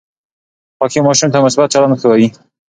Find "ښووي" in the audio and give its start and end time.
2.01-2.27